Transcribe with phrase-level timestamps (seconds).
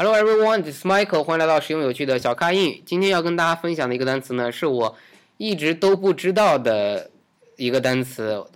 [0.00, 2.80] Hello everyone, this is Michael，欢迎来到实用有趣的小咖英语。
[2.86, 4.96] 今天要跟大家分享的一个单词呢，是我
[5.38, 7.10] 一直都不知道的
[7.56, 8.46] 一个单词，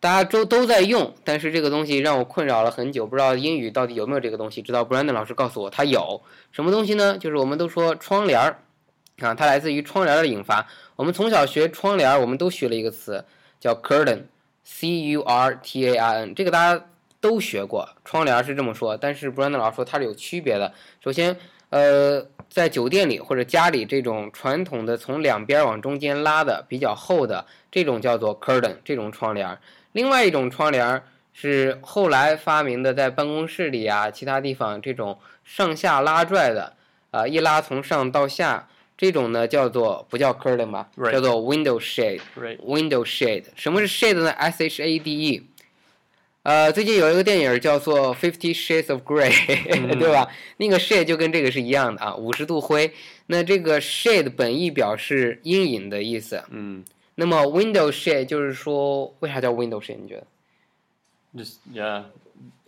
[0.00, 4.62] 大家都都在用，但是这个东西让我困扰了很久，不知道英语到底有没有这个东西。
[4.62, 6.22] 直到 Brandon 老师告诉我它有
[6.52, 7.18] 什么东西呢？
[7.18, 8.58] 就是我们都说窗帘儿
[9.18, 10.66] 啊，它来自于窗帘的引发。
[10.96, 13.26] 我们从小学窗帘，我们都学了一个词
[13.60, 16.82] 叫 curtain，c u r t a i n，这个大家。
[17.20, 20.72] 都学过窗帘是这么说，但是 Brandon 老师说它是有区别的。
[21.02, 21.36] 首先，
[21.70, 29.58] 呃，在酒店里或者家里这种传统的从两边往中间拉的比较厚的这种叫做 curtain，这种窗帘。
[29.92, 31.02] 另外一种窗帘
[31.32, 36.74] 是后来发明的，在办公室里啊其他地方这种上下拉拽的
[37.10, 42.20] 啊，一拉从上到下这种呢叫做不叫 curtain 吧，叫做 window shade。
[42.64, 45.46] window shade，什么是 shade 呢？S H A D E。
[46.48, 49.30] 呃，最近有一个电影叫做《Fifty Shades of Grey》，
[49.98, 50.26] 对吧？
[50.56, 52.90] 那个 shade 就跟这个是一样的啊，五十度灰。
[53.26, 56.42] 那这个 shade 本意表示阴影的意思。
[56.48, 56.82] 嗯。
[57.16, 59.98] 那么 window shade 就是说，为啥叫 window shade？
[60.00, 62.04] 你觉得？Just yeah,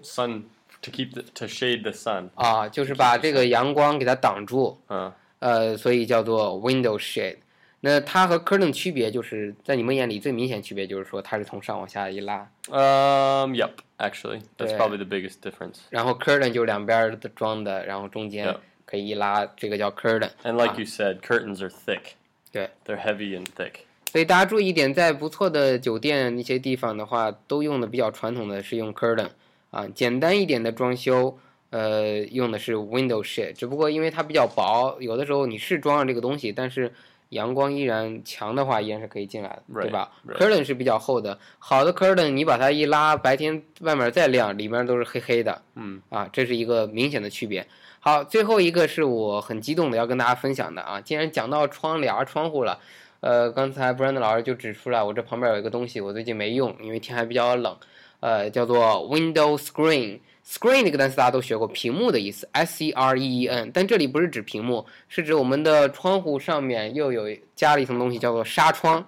[0.02, 0.42] sun
[0.82, 2.28] to keep the to shade the sun。
[2.34, 4.78] 啊，就是把这个阳光给它挡住。
[4.90, 5.10] 嗯。
[5.38, 7.38] 呃，所以叫做 window shade。
[7.80, 12.46] 那它和 curtain 区别，就是在你们眼里最明显区别，就是说它是从上往下一拉。
[12.68, 15.78] Um, yep, actually, that's probably the biggest difference.
[15.88, 20.30] 然后 curtain 就两边的装的，然后中间可以一拉，这个叫 curtain。
[20.42, 22.12] And like you said, curtains are thick.
[22.52, 23.72] 对，they're heavy and thick.
[24.12, 29.28] 所以大家注意一点，在不错的酒店一些地方的话，都用的比较传统的是用 curtain
[29.70, 31.38] 啊，简单一点的装修，
[31.70, 33.52] 呃，用的是 window shade。
[33.52, 36.92] 只不过因为它比较薄，有的时候你是装上这个东西，但是
[37.30, 47.66] 阳光依然强的话，依然是可以进来的，对吧？curtain 是比较厚的，好的 curtain 你把它一拉，白天外面再亮，里面都是黑黑的，嗯，啊，这是一个明显的区别。
[48.00, 52.80] 好，最后一个是我很激动的要跟大家分享的啊，既然讲到窗帘、窗户了，
[53.20, 57.76] 呃，刚才 Brand 老师就指出来，我这旁边有一个东西，我最近没用，因为天还比较冷，
[58.20, 60.20] 呃，叫做 window screen。
[60.42, 63.70] Screen 这个单词大家都学过，屏幕的意思，S E R E E N。
[63.72, 69.06] 但这里不是指屏幕，是指我们的窗户上面又有加了一层东西，叫做纱窗。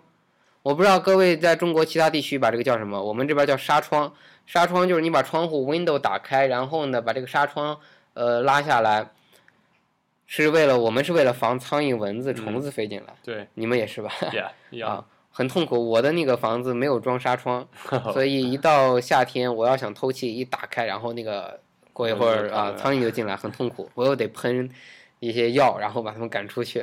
[0.62, 4.12] 我不知道各位在中国其他地区把这个叫什么，我们这边叫纱窗。
[4.46, 7.78] 纱窗就是你把窗户 window 打开，然后呢把这个纱窗
[8.14, 9.10] 呃拉下来，
[10.34, 13.12] 是为了我们是为了防苍蝇、蚊子、虫子飞进来。
[13.22, 14.10] 对，你们也是吧
[14.70, 15.04] ？Yeah， 啊。
[15.30, 17.68] 很痛苦，我的那个房子没有装纱窗，
[18.14, 21.60] 所以一到夏天，我要想透气，一打开，然后那个
[21.92, 24.70] 过一会儿啊，苍蝇就进来，很痛苦，我又得喷
[25.20, 26.82] 一些药，然后把它们赶出去。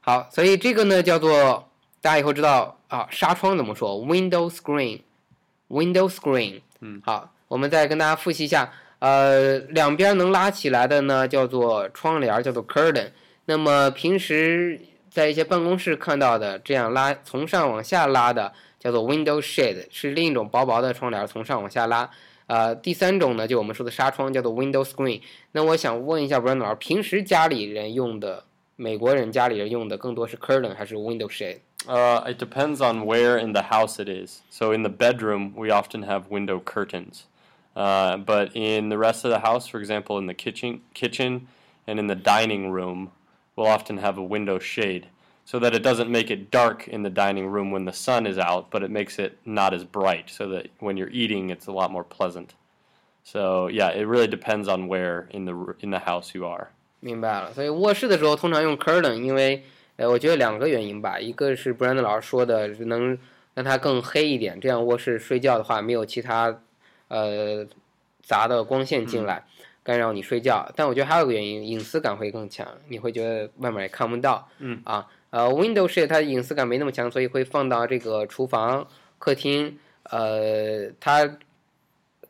[0.00, 1.68] 好，所以这个呢叫做
[2.00, 6.62] 大家以后知道啊，纱窗怎么说？Window screen，Window screen。
[6.80, 8.72] 嗯，好，我们再跟大家复习一下，
[9.02, 13.10] 呃，两边能拉起来的呢叫做窗帘，叫做 curtain。
[13.46, 14.80] 那么平时
[15.10, 22.08] 在一些办公室看到的这样拉从上往下拉的叫做 window shade，是另一种薄薄的窗帘，从上往下拉。
[22.46, 25.20] 呃，第三种呢，就我们说的纱窗，叫做 window screen。
[25.50, 28.44] 那我想问一下 Bruno 老师，平时家里人用的，
[28.76, 34.42] 美国人家里人用的更多是 curtain 还是 window shade？Uh, depends on where in the house it is.
[34.48, 37.22] So in the bedroom, we often have window curtains.
[37.74, 41.48] Uh, but in the rest of the house, for example, in the kitchen, kitchen,
[41.86, 43.10] and in the dining room,
[43.56, 45.06] we'll often have a window shade
[45.44, 48.38] so that it doesn't make it dark in the dining room when the sun is
[48.38, 51.72] out, but it makes it not as bright so that when you're eating, it's a
[51.72, 52.54] lot more pleasant.
[53.24, 56.68] So yeah, it really depends on where in the in the house you are.
[57.00, 59.64] 明白了，所以卧室的时候通常用 curtain，因为
[59.96, 63.18] 呃，我觉得两个原因吧，一个是 Brandon 老师说的能
[63.54, 66.60] 让它更黑一点，这样卧室睡觉的话没有其他
[67.16, 67.66] 呃
[68.22, 69.44] 砸的光线进来。
[69.46, 74.48] 嗯干扰你睡觉，但我觉得还有个原因，隐私感会更强，你会觉得外面也看不到。
[74.60, 78.86] 嗯啊，呃，Windows 是它的隐私感没那么强，所以会放到这个厨房、
[79.18, 81.36] 客厅，呃，它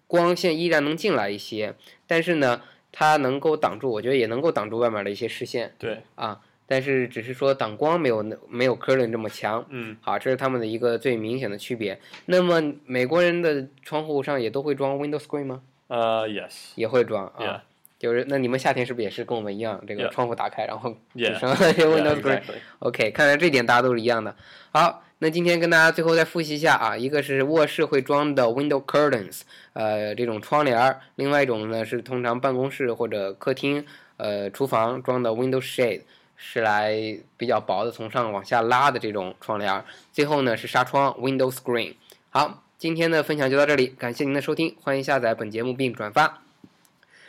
[0.06, 1.75] 光线依然能进来一些，
[2.06, 5.75] 但是呢，它能够挡住，我觉得也能够挡住外面的一些视线。
[5.79, 9.64] 对啊，但是只是说挡光没有没有 curtain 这么强。
[9.70, 11.99] 嗯，好，这是他们的一个最明显的区别。
[12.26, 15.62] 那么美国人的窗户上也都会装 Windows Screen 吗？
[15.88, 17.62] 呃，yes，也会装啊，
[17.99, 24.35] 就是那你们夏天是不是也是跟我们一样，这个窗户打开，然后 只剩 Windows Screen？OK，看来这点大家都是一样的。
[24.73, 29.43] 好，那今天跟大家最后再复习一下啊，一个是卧室会装的 Window Curtains，
[29.75, 33.85] 呃，这种窗帘儿；另外一种呢是通常办公室或者客厅、
[34.17, 36.00] 呃厨房装的 Window Shade，
[36.44, 36.93] 是来
[37.37, 39.85] 比较薄的从上往下拉的这种窗帘儿。
[40.12, 41.94] 最后呢是纱窗 Window Screen。
[42.31, 42.65] 好。
[42.83, 46.43] 今天的分享就到这里，感谢您的收听，欢迎下载本节目并转发，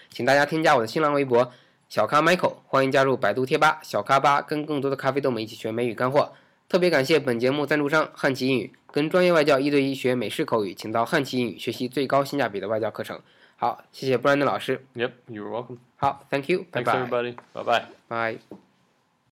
[0.09, 1.51] 请大家添加我的新浪微博。
[1.87, 6.33] 小咖 Michael，欢迎加入百度贴吧小咖吧，跟更多的咖啡豆们一起学美语干货。
[6.67, 13.21] 特别感谢本节目赞助商汉奇英语，跟专业外教一对一学美式口语，请到汉奇英语学习最高性价比的外教课程。
[13.55, 14.83] 好，谢谢布兰登老师。
[14.95, 15.77] Yep, you're welcome.
[15.97, 17.35] 好，Thank you，拜 Thanks, 拜 everybody.
[17.53, 17.83] Bye bye.
[18.07, 18.72] 拜。